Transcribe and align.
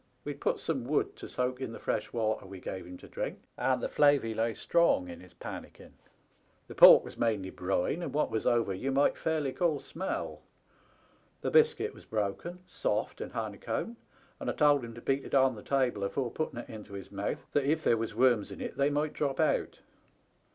We'd 0.23 0.41
put 0.41 0.59
some 0.59 0.83
wood 0.85 1.15
to 1.17 1.29
soak 1.29 1.61
in 1.61 1.73
the 1.73 1.79
fresh 1.79 2.11
water 2.11 2.47
we 2.47 2.59
gave 2.59 2.87
him 2.87 2.97
to 2.97 3.07
drink, 3.07 3.37
and 3.55 3.83
the 3.83 3.87
flavey 3.87 4.33
lay 4.33 4.55
strong 4.55 5.07
in 5.07 5.19
his 5.19 5.35
pannikin. 5.35 5.93
The 6.67 6.73
pork 6.73 7.03
was 7.05 7.19
mainly 7.19 7.51
brine, 7.51 8.01
and 8.01 8.11
what 8.11 8.31
was 8.31 8.47
over 8.47 8.73
ye 8.73 8.89
might 8.89 9.15
fairly 9.15 9.53
call 9.53 9.79
smell. 9.79 10.41
The 11.41 11.51
biscuit 11.51 11.93
was 11.93 12.05
broken, 12.05 12.63
soft, 12.65 13.21
and 13.21 13.33
honeycombed, 13.33 13.97
and 14.39 14.49
I 14.49 14.53
told 14.53 14.83
him 14.83 14.95
to 14.95 15.01
beat 15.01 15.23
it 15.23 15.35
on 15.35 15.53
the 15.53 15.61
table 15.61 16.03
afore 16.03 16.31
putting 16.31 16.57
it 16.61 16.67
into 16.67 16.93
his 16.93 17.11
mouth, 17.11 17.45
that 17.51 17.65
if 17.65 17.83
there 17.83 17.95
was 17.95 18.15
worms 18.15 18.51
in 18.51 18.59
it 18.59 18.77
they 18.77 18.89
might 18.89 19.13
drop 19.13 19.39
out. 19.39 19.81